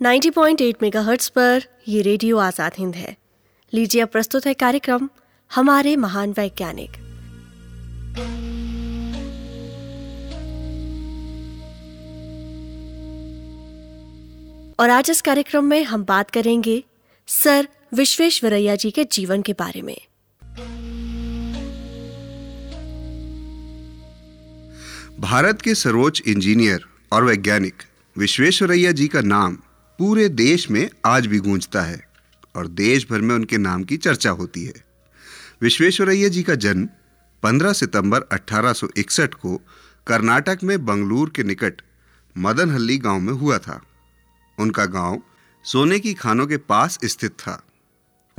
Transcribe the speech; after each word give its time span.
90.8 0.00 0.82
megahertz 0.82 1.28
पर 1.28 1.62
ये 1.88 2.00
radio 2.02 2.38
Azad 2.38 2.72
Hind 2.78 2.94
है। 2.94 3.16
लीजिए 3.72 4.00
अब 4.02 4.08
प्रस्तुत 4.08 4.46
है 4.46 4.54
कार्यक्रम, 4.54 5.08
हमारे 5.50 5.96
महान 5.96 6.30
वैज्ञानिक। 6.30 6.96
और 14.80 14.90
आज 14.90 15.10
इस 15.10 15.22
कार्यक्रम 15.22 15.64
में 15.64 15.84
हम 15.84 16.04
बात 16.04 16.30
करेंगे 16.30 16.82
सर 17.26 17.68
विश्वेश्वरैया 17.94 18.76
जी 18.76 18.90
के 18.90 19.04
जीवन 19.04 19.42
के 19.42 19.52
बारे 19.52 19.82
में। 19.82 19.96
भारत 25.20 25.62
के 25.62 25.74
सर्वोच्च 25.74 26.22
इंजीनियर 26.26 26.84
और 27.12 27.24
वैज्ञानिक 27.24 27.82
विश्वेश्वरैया 28.16 28.92
जी 28.92 29.08
का 29.08 29.20
नाम 29.20 29.58
पूरे 29.98 30.28
देश 30.28 30.70
में 30.70 30.90
आज 31.06 31.26
भी 31.26 31.38
गूंजता 31.38 31.82
है 31.82 32.08
और 32.56 32.66
देश 32.66 33.06
भर 33.10 33.20
में 33.20 33.34
उनके 33.34 33.58
नाम 33.58 33.84
की 33.84 33.96
चर्चा 33.96 34.30
होती 34.30 34.64
है। 34.64 34.84
विश्वेश्वरैया 35.62 36.28
जी 36.28 36.42
का 36.42 36.54
जन्म 36.54 36.88
15 37.42 37.72
सितंबर 37.72 38.20
1861 38.20 39.34
को 39.34 39.56
कर्नाटक 40.06 40.58
में 40.64 40.84
बंगलुरु 40.84 41.30
के 41.30 41.42
निकट 41.42 41.82
मदनहल्ली 42.38 42.98
गाँव 42.98 43.20
में 43.20 43.32
हुआ 43.32 43.58
था। 43.58 43.82
उनका 44.58 44.84
गाँव 44.84 45.22
सोने 45.64 46.00
की 46.00 46.14
खानों 46.14 46.46
के 46.46 46.56
पास 46.56 46.98
स्थित 47.04 47.30
था। 47.30 47.62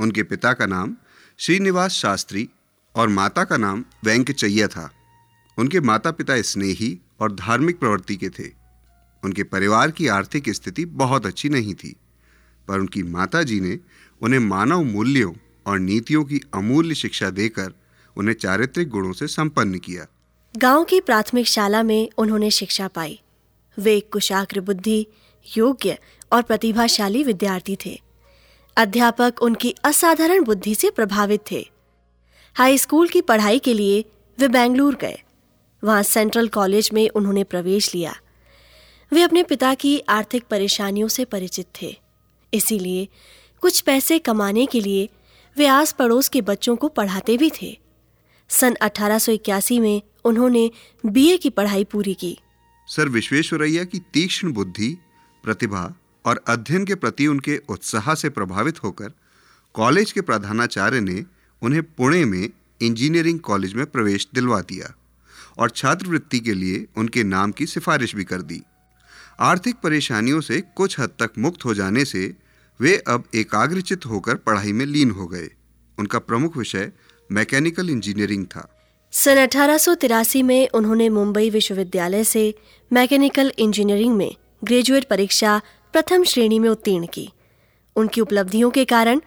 उनके 0.00 0.22
पिता 0.22 0.52
का 0.52 0.66
नाम 0.66 0.96
श्रीनिवास 1.38 1.90
शास्त्री 1.90 2.48
और 2.94 3.08
माता 3.08 3.44
का 3.44 3.56
नाम 3.56 3.84
वेंकचैया 4.04 4.68
था। 4.68 4.90
उनके 5.58 5.80
माता 5.80 6.10
पिता 6.10 6.42
स्नेही 6.42 7.00
और 7.20 7.32
धार्मिक 7.32 7.78
प्रवृत्ति 7.78 8.16
के 8.16 8.28
थे। 8.28 8.57
उनके 9.22 9.42
परिवार 9.42 9.90
की 9.90 10.06
आर्थिक 10.08 10.48
स्थिति 10.50 10.84
बहुत 10.84 11.26
अच्छी 11.26 11.48
नहीं 11.48 11.74
थी, 11.74 11.94
पर 12.68 12.78
उनकी 12.78 13.02
माता 13.02 13.42
जी 13.42 13.60
ने 13.60 13.78
उन्हें 14.20 14.40
मानव 14.40 14.82
मूल्यों 14.84 15.32
और 15.66 15.78
नीतियों 15.78 16.24
की 16.24 16.40
अमूल्य 16.54 16.94
शिक्षा 16.94 17.30
देकर 17.30 17.72
उन्हें 18.16 18.34
चारित्रिक 18.34 18.88
गुणों 18.88 19.12
से 19.12 19.26
संपन्न 19.26 19.78
किया। 19.78 20.06
गाँव 20.54 20.84
की 20.84 21.00
प्राथमिक 21.00 21.46
शाला 21.46 21.82
में 21.82 22.08
उन्होंने 22.18 22.50
शिक्षा 22.50 22.88
पाई। 22.88 23.20
वे 23.78 23.96
एक 23.96 24.08
कुशाग्र 24.12 24.60
बुद्धि, 24.60 25.06
योग्य 25.46 25.98
और 26.32 26.42
प्रतिभाशाली 26.42 27.22
विद्यार्थी 27.24 27.76
थे। 27.86 28.00
अध्यापक 28.76 29.42
उनकी 29.42 29.74
असाधारण 29.84 30.44
बुद्धि 30.44 30.74
से 30.74 30.90
प्रभावित 30.90 31.40
थे। 31.50 31.66
हाई 32.56 32.78
स्कूल 32.78 33.08
की 33.08 33.20
पढ़ाई 33.20 33.58
के 33.58 33.74
लिए 33.74 34.04
वे 34.38 34.48
बेंगलुरु 34.48 34.96
गए। 34.96 35.18
वहाँ 35.82 36.02
सेंट्रल 36.02 36.48
कॉलेज 36.48 36.90
में 36.92 37.08
उन्होंने 37.08 37.44
प्रवेश 37.44 37.94
लिया। 37.94 38.16
वे 39.12 39.22
अपने 39.22 39.42
पिता 39.42 39.74
की 39.74 39.98
आर्थिक 40.08 40.44
परेशानियों 40.50 41.08
से 41.08 41.24
परिचित 41.24 41.66
थे। 41.82 41.96
इसीलिए 42.54 43.08
कुछ 43.60 43.80
पैसे 43.80 44.18
कमाने 44.18 44.66
के 44.66 44.80
लिए 44.80 45.08
वे 45.56 45.66
आस 45.66 45.92
पड़ोस 45.92 46.28
के 46.28 46.40
बच्चों 46.40 46.76
को 46.76 46.88
पढ़ाते 46.88 47.36
भी 47.36 47.50
थे। 47.62 47.78
सन 48.48 48.74
1881 48.74 49.78
में 49.80 50.02
उन्होंने 50.24 50.70
बीए 51.06 51.36
की 51.36 51.50
पढ़ाई 51.50 51.84
पूरी 51.84 52.14
की। 52.14 52.38
सर 52.86 53.08
विश्वेश्वरैया 53.08 53.84
की 53.84 53.98
तीक्ष्ण 53.98 54.52
बुद्धि, 54.52 54.96
प्रतिभा 55.44 55.94
और 56.24 56.44
अध्ययन 56.48 56.84
के 56.84 56.94
प्रति 56.94 57.26
उनके 57.26 57.60
उत्साह 57.68 58.14
से 58.14 58.28
प्रभावित 58.28 58.82
होकर 58.84 59.12
कॉलेज 59.74 60.12
के 60.12 60.20
प्रधानाचार्य 60.20 61.00
ने 61.00 61.24
उन्हें 61.62 61.82
पुणे 61.82 62.24
में 62.24 62.48
इंजीनियरिंग 62.80 63.40
कॉलेज 63.40 63.74
में 63.74 63.86
प्रवेश 63.86 64.28
दिलवा 64.34 64.60
दिया 64.60 64.94
और 65.58 65.70
छात्रवृत्ति 65.70 66.40
के 66.40 66.54
लिए 66.54 66.86
उनके 66.96 67.24
नाम 67.24 67.52
की 67.52 67.66
सिफारिश 67.66 68.14
भी 68.14 68.24
कर 68.24 68.42
दी। 68.42 68.62
आर्थिक 69.38 69.76
परेशानियों 69.76 70.40
से 70.40 70.60
कुछ 70.76 70.98
हद 71.00 71.10
तक 71.20 71.32
मुक्त 71.38 71.64
हो 71.64 71.74
जाने 71.74 72.04
से 72.04 72.34
वे 72.80 72.96
अब 73.08 73.24
एकाग्रचित 73.34 74.06
होकर 74.06 74.34
पढ़ाई 74.36 74.72
में 74.72 74.84
लीन 74.86 75.10
हो 75.10 75.26
गए। 75.26 75.48
उनका 75.98 76.18
प्रमुख 76.18 76.56
विषय 76.56 76.90
मैकेनिकल 77.30 77.90
इंजीनियरिंग 77.90 78.46
था। 78.46 78.66
सन 79.12 79.36
अठारह 79.36 79.78
सौ 79.78 79.94
तिरासी 79.94 80.42
में 80.42 80.68
उन्होंने 80.68 81.08
मुंबई 81.08 81.50
विश्वविद्यालय 81.50 82.24
से 82.24 82.54
मैकेनिकल 82.92 83.52
इंजीनियरिंग 83.58 84.16
में 84.16 84.34
ग्रेजुएट 84.64 85.08
परीक्षा 85.08 85.60
प्रथम 85.94 86.24
श्रेणी 86.24 86.58
में 86.58 86.68
उत्तीर्ण 86.68 87.06
की। 87.06 87.28
उनकी 87.96 88.20
उपलब्धियों 88.20 88.70
के 88.70 88.84
कारण 88.84 89.20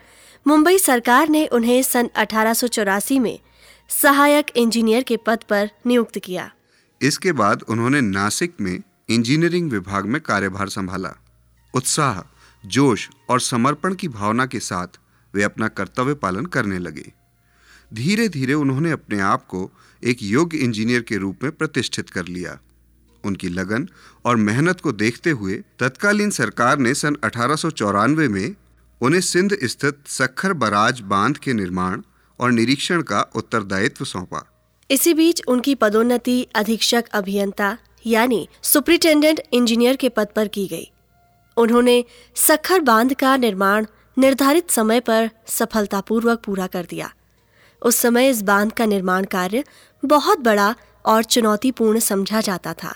मुंबई 0.47 0.78
सरकार 0.78 1.30
ने 1.30 1.47
उन्हें 1.47 1.81
सन 1.84 2.09
अठारह 2.16 2.53
सौ 2.53 2.68
चौरासी 2.68 3.19
में 3.19 3.40
सहायक 3.90 4.52
इंजीनियर 4.56 5.03
के 5.03 5.18
पद 5.18 5.44
पर 5.50 5.69
नियुक्त 5.88 6.19
किया। 6.19 6.52
इसके 7.02 7.31
बाद 7.31 7.63
उन्होंने 7.69 8.02
नासिक 8.02 8.53
में 8.62 8.80
इंजीनियरिंग 9.12 9.72
विभाग 9.72 10.06
में 10.06 10.22
कार्यभार 10.22 10.70
संभाला। 10.70 11.10
उत्साह, 11.74 12.22
जोश 12.68 13.10
और 13.30 13.40
समर्पण 13.40 13.94
की 13.94 14.08
भावना 14.08 14.46
के 14.46 14.60
साथ 14.60 14.88
वे 15.34 15.44
अपना 15.44 15.68
कर्तव्य 15.68 16.14
पालन 16.14 16.46
करने 16.46 16.80
लगे। 16.80 17.12
धीरे 17.94 18.28
धीरे 18.30 18.54
उन्होंने 18.54 18.92
अपने 18.92 19.20
आप 19.20 19.46
को 19.46 19.72
एक 20.04 20.18
योग्य 20.22 20.58
इंजीनियर 20.58 21.02
के 21.02 21.18
रूप 21.18 21.40
में 21.44 21.52
प्रतिष्ठित 21.52 22.10
कर 22.10 22.26
लिया। 22.26 22.60
उनकी 23.24 23.50
लगन 23.50 23.88
और 24.26 24.36
मेहनत 24.36 24.82
को 24.82 24.92
देखते 24.92 25.30
हुए 25.30 25.62
तत्कालीन 25.80 26.30
सरकार 26.30 26.78
ने 26.78 26.94
सन 26.94 27.18
अठारह 27.24 27.56
सौ 27.56 27.70
चौरानवे 27.70 28.28
में 28.28 28.56
उन्हें 29.02 29.22
सिंध 29.22 29.58
स्थित 29.64 30.00
सखर 30.08 30.54
बराज 30.54 31.00
बाँध 31.02 31.38
के 31.38 31.54
निर्माण 31.54 32.02
और 32.40 32.52
निरीक्षण 32.52 33.02
का 33.02 33.22
उत्तरदायित्व 33.36 34.06
सौंपा। 34.06 34.48
इसी 34.92 35.14
बीच 35.14 35.42
उनकी 35.48 35.76
पदोन्नति, 35.76 36.48
अधीक्षक 36.56 37.06
अभियंता 37.12 37.78
यानी 38.06 38.47
सुप्रिटेंडेंट 38.63 39.41
इंजीनियर 39.53 39.95
के 39.95 40.09
पद 40.09 40.28
पर 40.35 40.47
की 40.47 40.67
गई। 40.67 40.91
उन्होंने 41.57 42.03
सखर 42.35 42.79
बाँध 42.79 43.13
का 43.13 43.35
निर्माण 43.38 43.85
निर्धारित 44.17 44.72
समय 44.72 45.00
पर 45.00 45.29
सफलतापूर्वक 45.47 46.41
पूरा 46.45 46.67
कर 46.67 46.85
दिया। 46.85 47.12
उस 47.81 47.97
समय 47.97 48.29
इस 48.29 48.41
बाँध 48.41 48.72
का 48.72 48.85
निर्माण 48.85 49.25
कार्य 49.25 49.63
बहुत 50.03 50.39
बड़ा 50.39 50.73
और 51.06 51.23
चुनौतीपूर्ण 51.23 52.00
समझा 52.00 52.41
जाता 52.41 52.73
था। 52.73 52.94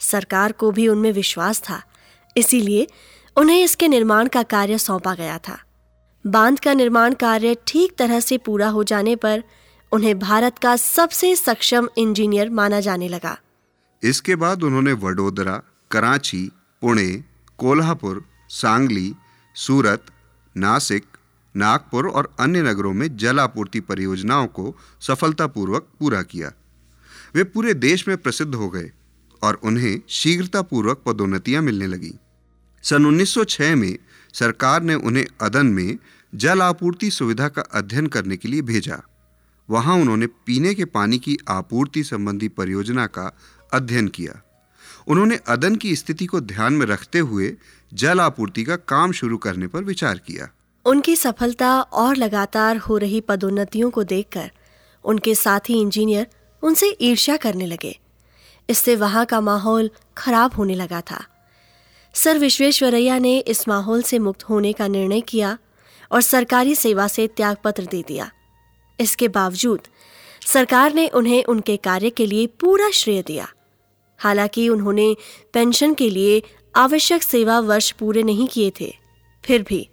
सरकार 0.00 0.52
को 0.52 0.70
भी 0.70 0.88
उनमें 0.88 1.10
विश्वास 1.12 1.60
था, 1.60 1.82
इसीलिए 2.36 2.86
उन्हें 3.36 3.62
इसके 3.62 3.88
निर्माण 3.88 4.28
का 4.28 4.42
कार्य 4.42 4.78
सौंपा 4.78 5.14
गया 5.14 5.38
था। 5.38 5.58
बाँध 6.24 6.60
का 6.60 6.74
निर्माण 6.74 7.14
कार्य 7.14 7.56
ठीक 7.66 7.96
तरह 7.96 8.20
से 8.20 8.38
पूरा 8.38 8.68
हो 8.68 8.84
जाने 8.84 9.16
पर 9.16 9.42
उन्हें 9.92 10.18
भारत 10.18 10.58
का 10.58 10.76
सबसे 10.76 11.34
सक्षम 11.36 11.88
इंजीनियर 11.98 12.50
माना 12.50 12.80
जाने 12.80 13.08
लगा। 13.08 13.36
इसके 14.04 14.36
बाद 14.36 14.62
उन्होंने 14.62 14.92
वडोदरा, 14.92 15.62
कराची, 15.90 16.50
पुणे, 16.80 17.24
कोल्हापुर, 17.58 18.24
सांगली, 18.48 19.14
सूरत, 19.54 20.06
नासिक, 20.56 21.04
नागपुर 21.56 22.08
और 22.08 22.36
अन्य 22.40 22.62
नगरों 22.62 22.92
में 22.92 23.16
जल 23.16 23.40
आपूर्ति 23.40 23.80
परियोजनाओं 23.80 24.46
को 24.46 24.76
सफलतापूर्वक 25.00 25.88
पूरा 26.00 26.22
किया। 26.22 26.52
वे 27.34 27.44
पूरे 27.44 27.74
देश 27.74 28.08
में 28.08 28.16
प्रसिद्ध 28.16 28.54
हो 28.54 28.68
गए 28.68 28.90
और 29.42 29.54
उन्हें 29.54 30.00
शीघ्रतापूर्वक 30.08 31.02
पदोन्नतियाँ 31.06 31.62
मिलने 31.62 31.86
लगी। 31.86 32.12
सन 32.82 33.06
1906 33.06 33.74
में 33.74 33.98
सरकार 34.34 34.82
ने 34.82 34.94
उन्हें 34.94 35.26
अदन 35.40 35.66
में 35.66 35.98
जल 36.34 36.62
आपूर्ति 36.62 37.10
सुविधा 37.10 37.48
का 37.48 37.62
अध्ययन 37.62 38.06
करने 38.06 38.36
के 38.36 38.48
लिए 38.48 38.62
भेजा। 38.62 39.02
वहाँ 39.70 39.94
उन्होंने 39.94 40.26
पीने 40.26 40.74
के 40.74 40.84
पानी 40.84 41.18
की 41.18 41.38
आपूर्ति 41.48 42.04
संबंधी 42.04 42.48
परियोजना 42.48 43.06
का 43.06 43.38
अध्ययन 43.72 44.08
किया। 44.08 44.40
उन्होंने 45.06 45.38
अदन 45.48 45.76
की 45.76 45.96
स्थिति 45.96 46.26
को 46.26 46.40
ध्यान 46.40 46.72
में 46.72 46.86
रखते 46.86 47.18
हुए 47.18 47.52
जल 47.92 48.20
आपूर्ति 48.20 48.64
का 48.64 48.76
काम 48.76 49.12
शुरू 49.12 49.36
करने 49.36 49.66
पर 49.66 49.84
विचार 49.84 50.18
किया। 50.18 50.48
उनकी 50.86 51.16
सफलता 51.16 51.80
और 51.80 52.16
लगातार 52.16 52.76
हो 52.76 52.98
रही 52.98 53.20
पदोन्नतियों 53.20 53.90
को 53.90 54.04
देखकर 54.04 54.50
उनके 55.04 55.34
साथी 55.34 55.80
इंजीनियर 55.80 56.26
उनसे 56.62 56.96
ईर्ष्या 57.00 57.36
करने 57.36 57.66
लगे। 57.66 57.98
इससे 58.68 58.96
वहाँ 58.96 59.24
का 59.26 59.40
माहौल 59.40 59.90
खराब 60.18 60.54
होने 60.54 60.74
लगा 60.74 61.00
था। 61.00 61.24
सर 62.14 62.38
विश्वेश्वरैया 62.38 63.18
ने 63.18 63.38
इस 63.38 63.68
माहौल 63.68 64.02
से 64.02 64.18
मुक्त 64.18 64.42
होने 64.42 64.72
का 64.72 64.86
निर्णय 64.86 65.20
किया 65.20 65.58
और 66.12 66.20
सरकारी 66.20 66.74
सेवा 66.74 67.08
से 67.08 67.26
त्यागपत्र 67.26 67.86
दे 67.86 68.02
दिया। 68.08 68.30
इसके 69.00 69.28
बावजूद 69.28 69.80
सरकार 70.46 70.94
ने 70.94 71.08
उन्हें 71.08 71.44
उनके 71.44 71.76
कार्य 71.76 72.10
के 72.10 72.26
लिए 72.26 72.46
पूरा 72.60 72.90
श्रेय 72.90 73.22
दिया। 73.22 73.48
हालाँकि 74.22 74.68
उन्होंने 74.68 75.14
पेंशन 75.52 75.94
के 75.94 76.10
लिए 76.10 76.42
आवश्यक 76.74 77.22
सेवा 77.22 77.58
वर्ष 77.60 77.90
पूरे 77.92 78.22
नहीं 78.22 78.46
किए 78.48 78.72
थे। 78.80 78.92
फिर 79.44 79.62
भी 79.62 79.88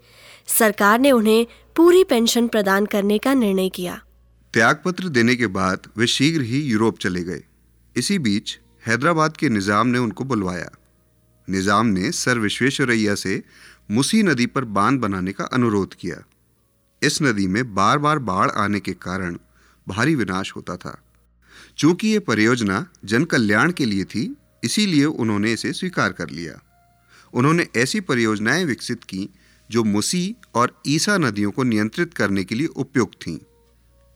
सरकार 0.47 0.99
ने 0.99 1.11
उन्हें 1.11 1.45
पूरी 1.75 2.03
पेंशन 2.03 2.47
प्रदान 2.47 2.85
करने 2.85 3.17
का 3.17 3.33
निर्णय 3.33 3.69
किया। 3.69 3.99
त्यागपत्र 4.53 5.09
देने 5.09 5.35
के 5.35 5.47
बाद 5.47 5.87
वे 5.97 6.07
शीघ्र 6.07 6.41
ही 6.41 6.61
यूरोप 6.61 6.99
चले 6.99 7.23
गए। 7.23 7.43
इसी 7.95 8.19
बीच 8.19 8.57
हैदराबाद 8.87 9.37
के 9.37 9.49
निज़ाम 9.49 9.87
ने 9.87 9.97
उनको 9.97 10.23
बुलवाया। 10.23 10.69
निज़ाम 11.47 11.87
ने 11.87 12.11
सर 12.11 12.39
विश्वेश्वरैया 12.39 13.15
से 13.15 13.41
मुसी 13.91 14.23
नदी 14.23 14.45
पर 14.45 14.65
बाँध 14.69 14.99
बनाने 14.99 15.31
का 15.31 15.43
अनुरोध 15.43 15.93
किया। 15.93 16.23
इस 17.01 17.21
नदी 17.21 17.47
में 17.47 17.63
बार 17.75 17.97
बार 17.97 18.19
बाढ़ 18.19 18.49
आने 18.51 18.79
के 18.79 18.93
कारण 18.93 19.37
भारी 19.87 20.15
विनाश 20.15 20.53
होता 20.55 20.75
था। 20.77 20.97
चूँकि 21.79 22.07
ये 22.07 22.19
परियोजना 22.19 22.87
जन 23.05 23.23
कल्याण 23.23 23.71
के 23.71 23.85
लिए 23.85 24.03
थी, 24.03 24.35
इसीलिए 24.63 25.05
उन्होंने 25.05 25.53
इसे 25.53 25.73
स्वीकार 25.73 26.11
कर 26.11 26.29
लिया। 26.29 26.61
उन्होंने 27.33 27.67
ऐसी 27.75 27.99
परियोजनाएँ 27.99 28.65
विकसित 28.65 29.03
की, 29.03 29.29
जो 29.71 29.83
मुसी 29.83 30.35
और 30.55 30.81
ईसा 30.87 31.17
नदियों 31.17 31.51
को 31.51 31.63
नियंत्रित 31.63 32.13
करने 32.13 32.43
के 32.43 32.55
लिए 32.55 32.67
उपयुक्त 32.67 33.13
थीं। 33.13 33.39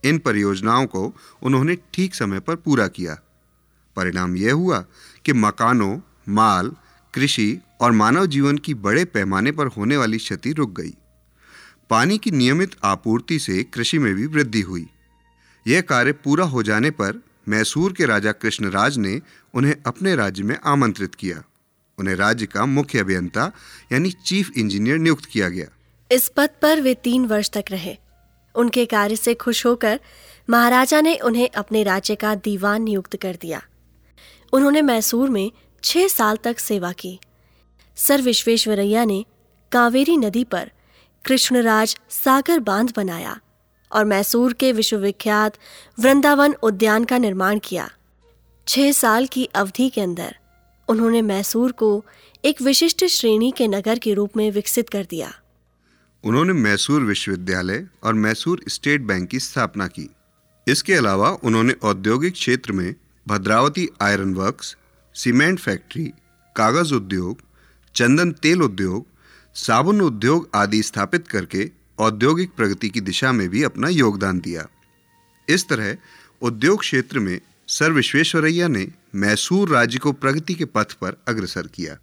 इन 0.04 0.18
परियोजनाओं 0.18 0.86
को 0.86 1.16
उन्होंने 1.42 1.78
ठीक 1.94 2.14
समय 2.14 2.40
पर 2.40 2.56
पूरा 2.56 2.88
किया। 2.88 3.18
परिणाम 3.96 4.36
यह 4.36 4.52
हुआ 4.52 4.84
कि 5.24 5.32
मकानों, 5.32 6.00
माल, 6.28 6.76
कृषि 7.14 7.60
और 7.80 7.92
मानव 7.92 8.26
जीवन 8.26 8.58
की 8.58 8.74
बड़े 8.74 9.04
पैमाने 9.04 9.52
पर 9.52 9.66
होने 9.66 9.96
वाली 9.96 10.18
क्षति 10.18 10.52
रुक 10.52 10.80
गई। 10.80 10.94
पानी 11.90 12.18
की 12.18 12.30
नियमित 12.30 12.76
आपूर्ति 12.84 13.38
से 13.38 13.62
कृषि 13.62 13.98
में 13.98 14.14
भी 14.14 14.26
वृद्धि 14.26 14.60
हुई। 14.60 14.86
यह 15.66 15.80
कार्य 15.80 16.12
पूरा 16.12 16.44
हो 16.44 16.62
जाने 16.62 16.90
पर 16.90 17.33
मैसूर 17.48 17.92
के 17.92 18.04
राजा 18.04 18.32
कृष्णराज 18.32 18.98
ने 18.98 19.20
उन्हें 19.54 19.74
अपने 19.86 20.16
राज्य 20.16 20.42
में 20.42 20.58
आमंत्रित 20.64 21.14
किया। 21.14 21.42
उन्हें 21.98 22.14
राज्य 22.14 22.46
का 22.46 22.66
मुख्य 22.66 22.98
अभियंता, 22.98 23.52
यानी 23.92 24.10
चीफ 24.10 24.50
इंजीनियर 24.56 24.98
नियुक्त 24.98 25.24
किया 25.24 25.48
गया। 25.48 25.66
इस 26.12 26.28
पद 26.36 26.50
पर 26.62 26.80
वे 26.80 26.94
तीन 26.94 27.26
वर्ष 27.26 27.50
तक 27.50 27.64
रहे। 27.70 27.96
उनके 28.54 28.86
कार्य 28.86 29.16
से 29.16 29.34
खुश 29.34 29.66
होकर 29.66 30.00
महाराजा 30.50 31.00
ने 31.00 31.16
उन्हें 31.16 31.48
अपने 31.56 31.82
राज्य 31.82 32.14
का 32.14 32.34
दीवान 32.34 32.82
नियुक्त 32.82 33.16
कर 33.16 33.38
दिया। 33.40 33.62
उन्होंने 34.52 34.82
मैसूर 34.82 35.30
में 35.30 35.52
छह 35.84 36.08
साल 36.08 36.36
तक 36.36 36.58
सेवा 36.58 36.92
की। 36.92 37.20
सर 37.96 38.22
विश्वेश्वरैया 38.22 39.04
ने 39.04 39.24
कावेरी 39.72 40.16
नदी 40.16 40.44
पर 40.44 40.70
कृष्णराज 41.24 41.98
सागर 42.10 42.58
बाँध 42.60 42.92
बनाया। 42.96 43.40
और 43.94 44.04
मैसूर 44.04 44.52
के 44.52 44.72
विश्वविख्यात 44.72 45.58
वृंदावन 45.98 46.54
उद्यान 46.62 47.04
का 47.04 47.18
निर्माण 47.18 47.58
किया। 47.64 47.90
छह 48.68 48.92
साल 48.92 49.26
की 49.26 49.44
अवधि 49.44 49.88
के 49.88 50.00
अंदर 50.00 50.36
उन्होंने 50.88 51.22
मैसूर 51.22 51.72
को 51.72 52.04
एक 52.44 52.62
विशिष्ट 52.62 53.04
श्रेणी 53.04 53.50
के 53.50 53.68
नगर 53.68 53.98
के 53.98 54.14
रूप 54.14 54.36
में 54.36 54.50
विकसित 54.50 54.88
कर 54.88 55.06
दिया। 55.10 55.32
उन्होंने 56.24 56.52
मैसूर 56.52 57.02
विश्वविद्यालय 57.02 57.86
और 58.02 58.14
मैसूर 58.14 58.62
स्टेट 58.68 59.00
बैंक 59.00 59.28
की 59.28 59.40
स्थापना 59.40 59.86
की। 59.86 60.10
इसके 60.68 60.94
अलावा 60.94 61.30
उन्होंने 61.44 61.74
औद्योगिक 61.82 62.32
क्षेत्र 62.32 62.72
में 62.72 62.94
Bhadravati 63.28 63.88
iron 64.02 64.34
works, 64.34 64.76
cement 65.14 65.58
factory, 65.58 66.04
कागज़ 66.56 66.94
उद्योग, 66.94 67.38
चंदन 67.94 68.32
तेल 68.32 68.62
उद्योग, 68.62 69.06
साबुन 69.54 70.00
उद्योग 70.00 70.48
आदि 70.54 70.82
स्थापित 70.82 71.28
करके 71.28 71.70
औद्योगिक 71.98 72.50
प्रगति 72.56 72.88
की 72.88 73.00
दिशा 73.00 73.32
में 73.32 73.48
भी 73.48 73.62
अपना 73.62 73.88
योगदान 73.88 74.40
दिया। 74.40 74.66
इस 75.48 75.68
तरह 75.68 75.96
उद्योग 76.42 76.80
क्षेत्र 76.80 77.18
में 77.18 77.40
सर 77.68 77.92
विश्वेश्वरैया 77.92 78.68
ने 78.68 78.86
मैसूर 79.14 79.68
राज्य 79.68 79.98
को 79.98 80.12
प्रगति 80.12 80.54
के 80.54 80.64
पथ 80.64 80.92
पर 80.92 81.22
अग्रसर 81.28 81.66
किया। 81.66 81.96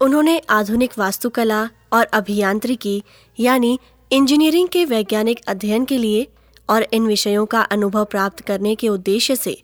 उन्होंने 0.00 0.38
आधुनिक 0.38 0.90
वास्तुकला 0.98 1.70
और 1.92 2.04
अभियांत्रिकी, 2.04 3.02
यानी 3.40 3.78
इंजीनियरिंग 4.12 4.68
के 4.68 4.84
वैज्ञानिक 4.84 5.40
अध्ययन 5.48 5.84
के 5.84 5.98
लिए 5.98 6.26
और 6.70 6.86
इन 6.92 7.06
विषयों 7.06 7.46
का 7.46 7.60
अनुभव 7.60 8.04
प्राप्त 8.04 8.40
करने 8.40 8.74
के 8.74 8.88
उद्देश्य 8.88 9.36
से 9.36 9.62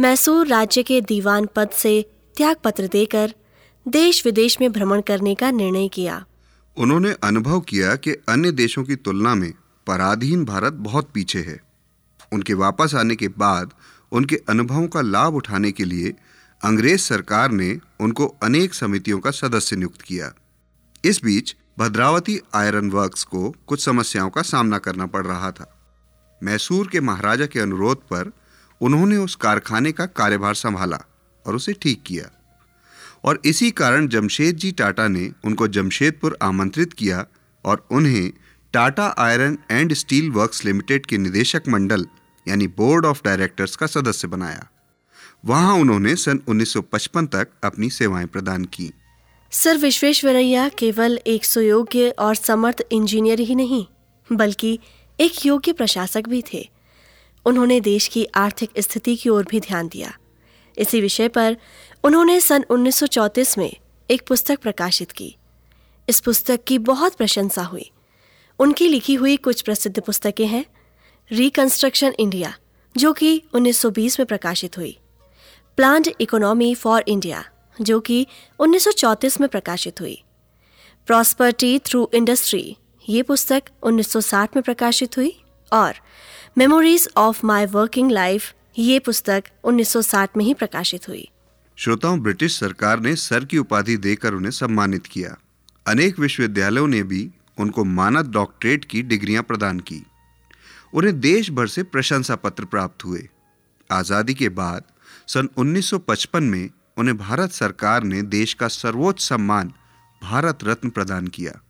मैसूर 0.00 0.46
राज्य 0.46 0.82
के 0.82 1.00
दीवान 1.00 1.48
पद 1.56 1.70
से 1.70 2.04
त्याग 2.36 2.56
पत्र 2.64 2.86
देकर 2.86 3.34
देश 3.88 4.26
विदेश 4.26 4.60
में 4.60 4.72
भ्रमण 4.72 5.00
करने 5.00 5.34
का 5.34 5.50
निर्णय 5.50 5.88
किया। 5.88 6.24
उन्होंने 6.78 7.12
अनुभव 7.12 7.60
किया 7.60 7.96
कि 7.96 8.12
अन्य 8.12 8.52
देशों 8.52 8.84
की 8.84 8.96
तुलना 8.96 9.34
में 9.34 9.54
पराधीन 9.86 10.44
भारत 10.44 10.72
बहुत 10.72 11.10
पीछे 11.14 11.38
है। 11.38 11.60
उनके 12.32 12.54
वापस 12.54 12.94
आने 12.94 13.16
के 13.16 13.28
बाद 13.28 13.72
उनके 14.12 14.36
अनुभवों 14.36 14.88
का 14.88 15.00
लाभ 15.00 15.34
उठाने 15.34 15.72
के 15.72 15.84
लिए 15.84 16.14
अंग्रेज़ 16.64 17.00
सरकार 17.00 17.50
ने 17.50 17.80
उनको 18.00 18.26
अनेक 18.26 18.74
समितियों 18.74 19.18
का 19.18 19.30
सदस्य 19.30 19.76
नियुक्त 19.76 20.02
किया। 20.02 20.34
इस 21.04 21.20
बीच 21.24 21.56
भद्रावती 21.78 22.40
आयरन 22.54 22.90
वर्क्स 22.90 23.24
को 23.24 23.54
कुछ 23.66 23.84
समस्याओं 23.84 24.30
का 24.30 24.42
सामना 24.42 24.78
करना 24.78 25.06
पड़ 25.06 25.26
रहा 25.26 25.50
था। 25.50 25.78
मैसूर 26.42 26.86
के 26.86 27.00
महाराजा 27.00 27.46
के 27.46 27.60
अनुरोध 27.60 27.96
पर 27.96 28.32
उन्होंने 28.80 29.16
उस 29.16 29.34
कारखाने 29.34 29.92
का 29.92 30.06
कार्यभार 30.06 30.54
संभाला 30.54 31.00
और 31.46 31.56
उसे 31.56 31.72
ठीक 31.72 32.02
किया। 32.06 32.37
और 33.24 33.42
इसी 33.44 33.70
कारण 33.70 34.08
जमशेद 34.08 34.56
जी 34.56 34.72
टाटा 34.72 35.08
ने 35.08 35.30
उनको 35.44 35.68
जमशेदपुर 35.68 36.38
आमंत्रित 36.42 36.92
किया 36.92 37.26
और 37.64 37.86
उन्हें 37.90 38.32
Tata 38.72 39.14
iron 39.18 39.58
and 39.70 39.92
steel 39.92 40.30
works 40.30 40.64
limited 40.64 41.06
के 41.06 41.18
निदेशक 41.18 41.62
मंडल, 41.68 42.06
यानी 42.48 42.66
बोर्ड 42.66 43.06
ऑफ़ 43.06 43.22
डायरेक्टर्स 43.24 43.76
का 43.76 43.86
सदस्य 43.86 44.28
बनाया। 44.28 44.68
वहाँ 45.44 45.74
उन्होंने 45.74 46.16
सन 46.16 46.40
1955 46.48 47.26
तक 47.26 47.48
अपनी 47.64 47.90
सेवाएँ 47.90 48.26
प्रदान 48.26 48.64
की। 48.64 48.92
सर, 49.50 49.76
विश्वेश्वरैया 49.76 50.68
केवल 50.68 51.18
एक 51.26 51.44
सुयोग्य 51.44 52.10
और 52.10 52.34
समर्थ 52.34 52.82
इंजीनियर 52.92 53.40
ही 53.40 53.54
नहीं, 53.54 53.86
बल्कि 54.32 54.78
एक 55.20 55.46
योग्य 55.46 55.72
प्रशासक 55.72 56.28
भी 56.28 56.44
थे। 56.54 56.70
उन्होंने 57.46 57.80
देश 57.80 58.08
की 58.08 58.24
आर्थिक 58.24 58.70
स्थिति 58.78 59.16
की 59.16 59.28
ओर 59.28 59.46
भी 59.50 59.60
ध्यान 59.60 59.88
दिया। 59.88 60.18
इसी 60.78 61.00
विषय 61.00 61.28
पर 61.28 61.56
उन्होंने 62.04 62.40
सन 62.40 62.64
1934 62.70 63.58
में 63.58 63.76
एक 64.10 64.22
पुस्तक 64.26 64.58
प्रकाशित 64.58 65.12
की। 65.12 65.36
इस 66.08 66.20
पुस्तक 66.20 66.60
की 66.66 66.78
बहुत 66.78 67.14
प्रशंसा 67.14 67.62
हुई। 67.62 67.90
उनकी 68.58 68.88
लिखी 68.88 69.14
हुई 69.14 69.36
कुछ 69.36 69.62
प्रसिद्ध 69.62 70.00
पुस्तकें 70.00 70.46
हैं 70.46 70.64
रिकंस्ट्रक्शन 71.32 72.14
इंडिया 72.18 72.54
जो 72.96 73.12
कि 73.12 73.42
1920 73.54 74.20
में 74.20 74.26
प्रकाशित 74.26 74.78
हुई। 74.78 74.98
प्लान्ड 75.76 76.08
इकोनॉमी 76.20 76.74
फॉर 76.74 77.04
इंडिया 77.08 77.44
जो 77.80 78.00
कि 78.00 78.26
1934 78.58 79.40
में 79.40 79.48
प्रकाशित 79.48 80.00
हुई। 80.00 80.22
प्रॉस्पर्टी 81.06 81.78
थ्रू 81.78 82.10
इंडस्ट्री 82.14 82.76
ये 83.08 83.22
पुस्तक 83.22 83.62
1960 83.82 84.56
में 84.56 84.62
प्रकाशित 84.62 85.16
हुई 85.16 85.40
और 85.72 85.94
memories 86.58 87.08
of 87.16 87.46
my 87.46 87.66
working 87.66 88.10
life 88.10 88.54
ये 88.78 88.98
पुस्तक 88.98 89.44
1960 89.64 90.36
में 90.36 90.44
ही 90.44 90.54
प्रकाशित 90.54 91.08
हुई। 91.08 91.28
श्रोताओं, 91.76 92.20
ब्रिटिश 92.20 92.60
सरकार 92.60 93.00
ने 93.00 93.16
सर 93.16 93.44
की 93.44 93.58
उपाधि 93.58 93.96
देकर 93.96 94.34
उन्हें 94.34 94.50
सम्मानित 94.50 95.06
किया। 95.06 95.36
अनेक 95.86 96.18
विश्वविद्यालयों 96.18 96.86
ने 96.86 97.02
भी 97.02 97.30
उनको 97.58 97.84
मानद 97.84 98.26
डॉक्टरेट 98.26 98.84
की 98.84 99.02
डिग्रियाँ 99.02 99.42
प्रदान 99.42 99.80
की। 99.80 100.06
उन्हें 100.92 101.20
देश 101.20 101.50
भर 101.50 101.66
से 101.66 101.82
प्रशंसा 101.82 102.36
पत्र 102.36 102.64
प्राप्त 102.64 103.04
हुए। 103.04 103.28
आज़ादी 103.90 104.34
के 104.34 104.48
बाद, 104.48 104.82
सन 105.26 105.48
1955 105.56 106.42
में 106.42 106.70
उन्हें 106.96 107.16
भारत 107.16 107.50
सरकार 107.50 108.02
ने 108.02 108.22
देश 108.22 108.54
का 108.54 108.68
सर्वोच्च 108.68 109.20
सम्मान 109.22 109.72
भारत 110.22 110.58
रत्न 110.64 110.90
प्रदान 110.90 111.26
किया। 111.26 111.60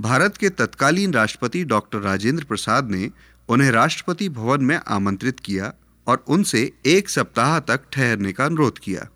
भारत 0.00 0.36
के 0.36 0.48
तत्कालीन 0.48 1.12
राष्ट्रपति 1.12 1.64
डॉक्टर 1.64 1.98
राजेंद्र 1.98 2.44
प्रसाद 2.44 2.90
ने 2.90 3.10
उन्हें 3.48 3.70
राष्ट्रपति 3.70 4.28
भवन 4.28 4.64
में 4.64 4.80
आमंत्रित 4.88 5.40
किया 5.40 5.72
और 6.06 6.24
उनसे 6.28 6.72
एक 6.86 7.08
सप्ताह 7.08 7.58
तक 7.60 7.80
ठहरने 7.92 8.32
का 8.32 8.44
अनुरोध 8.44 8.78
किया। 8.78 9.08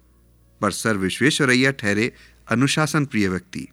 पर 0.60 0.70
सर 0.70 0.96
विश्वेश्वरैया 0.96 1.70
ठहरे 1.70 2.12
अनुशासन 2.48 3.04
प्रिय 3.04 3.28
व्यक्ति। 3.28 3.68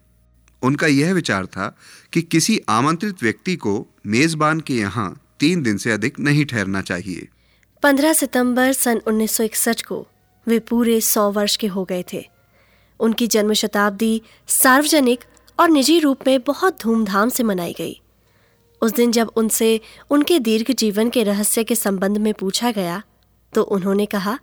उनका 0.62 0.86
यह 0.86 1.12
विचार 1.12 1.46
था 1.46 1.76
कि 2.12 2.22
किसी 2.22 2.60
आमंत्रित 2.68 3.22
व्यक्ति 3.22 3.56
को 3.56 3.86
मेजबान 4.06 4.60
के 4.60 4.74
यहाँ 4.74 5.20
तीन 5.40 5.62
दिन 5.62 5.76
से 5.76 5.90
अधिक 5.90 6.20
नहीं 6.20 6.44
ठहरना 6.44 6.80
चाहिए। 6.80 7.28
15 7.82 8.12
सितंबर 8.12 8.72
सन 8.72 9.00
1961 9.06 9.82
को 9.82 10.08
वे 10.48 10.58
पूरे 10.58 11.00
सौ 11.00 11.32
वर्ष 11.32 11.56
के 11.56 11.66
हो 11.66 11.84
गए 11.84 12.04
थे। 12.12 12.30
उनकी 13.00 13.26
जन्म 13.26 13.52
शताब्दी 13.52 14.22
सार्वजनिक 14.46 15.24
और 15.60 15.68
निजी 15.68 15.98
रूप 15.98 16.18
में 16.26 16.40
बहुत 16.40 16.82
धूमधाम 16.82 17.28
से 17.28 17.42
मनाई 17.42 17.74
गई। 17.78 18.00
उस 18.82 18.92
दिन 18.92 19.12
जब 19.12 19.30
उनसे, 19.36 19.80
उनके 20.10 20.38
दीर्घ 20.38 20.70
जीवन 20.72 21.10
के 21.10 21.22
रहस्य 21.22 21.64
के 21.64 21.74
संबंध 21.74 22.18
में 22.18 22.32
पूछा 22.34 22.70
गया 22.70 23.02
तो 23.52 23.62
उन्होंने 23.62 24.06
कहा 24.06 24.38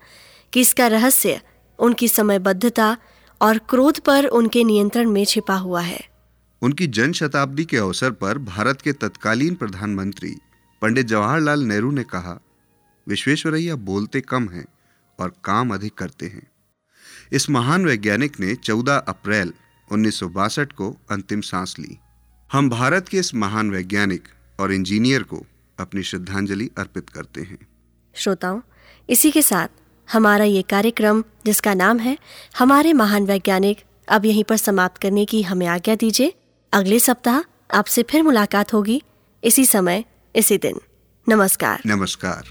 कि 0.54 0.62
इसका 0.62 0.88
रहस्य, 0.88 1.40
उनकी 1.80 2.08
समयबद्धता 2.08 2.96
और 3.42 3.58
क्रोध 3.70 4.00
पर 4.00 4.26
उनके 4.26 4.64
नियंत्रण 4.64 5.10
में 5.10 5.24
छिपा 5.26 5.56
हुआ 5.56 5.82
है। 5.82 6.00
उनकी 6.62 6.88
जन 6.88 7.12
शताब्दी 7.12 7.66
के 7.66 7.78
अवसर 7.78 8.12
पर 8.12 8.38
भारत 8.38 8.82
के 8.82 8.94
तत्कालीन 8.94 9.56
प्रधानमंत्री 9.56 10.36
पंडित 10.82 11.06
जवाहरलाल 11.06 11.64
नेहरू 11.64 11.92
ने 11.92 12.04
कहा, 12.04 12.40
विश्वेश्वरैया 13.08 13.76
बोलते 13.76 14.22
कम 14.22 14.48
हैं 14.50 14.66
और 15.20 15.34
काम 15.44 15.74
अधिक 15.74 15.94
करते 15.94 16.26
हैं। 16.26 16.48
इस 17.32 17.50
महान 17.50 17.86
वैज्ञानिक 17.86 18.40
ने 18.40 18.56
14 18.56 18.98
अप्रैल 19.08 19.54
उन्नीस 19.90 20.20
सौ 20.20 20.28
बासठ 20.30 20.72
को 20.72 20.90
अंतिम 21.12 21.42
सांस 21.42 21.76
ली। 21.80 21.98
हम 22.52 22.70
भारत 22.70 23.08
के 23.08 23.18
इस 23.18 23.36
महान 23.36 23.72
वैज्ञानिक 23.72 24.24
और 24.60 24.74
इंजीनियर 24.74 25.24
को 25.24 25.46
अपनी 25.80 26.04
श्रद्धांजलि 26.04 26.70
अर्पित 26.78 27.10
करते 27.10 27.42
हैं। 27.42 27.68
श्रोताओं 28.16 28.62
इसी 29.10 29.32
के 29.32 29.42
साथ 29.42 29.68
हमारा 30.14 30.44
ये 30.44 30.62
कार्यक्रम 30.62 31.24
जिसका 31.46 31.74
नाम 31.74 32.00
है 32.00 32.18
हमारे 32.58 32.94
महान 32.94 33.26
वैज्ञानिक 33.26 33.84
अब 34.08 34.26
यहीं 34.26 34.44
पर 34.44 34.58
समाप्त 34.58 35.02
करने 35.02 35.26
की 35.26 35.42
हमें 35.42 35.68
आज्ञा 35.68 35.96
दीजिए। 35.96 36.34
अगले 36.74 37.00
सप्ताह 37.00 37.40
आपसे 37.78 38.04
फिर 38.04 38.24
मुलाकात 38.24 38.74
होगी। 38.74 39.04
इसी 39.44 39.66
समय 39.66 40.06
इसी 40.36 40.58
दिन। 40.58 40.80
नमस्कार। 41.30 41.82
नमस्कार। 41.86 42.44